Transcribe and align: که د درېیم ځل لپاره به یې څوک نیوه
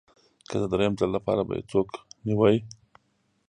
که 0.49 0.55
د 0.61 0.63
درېیم 0.73 0.93
ځل 0.99 1.09
لپاره 1.17 1.41
به 1.47 1.53
یې 1.57 1.63
څوک 1.71 1.89
نیوه 2.25 2.49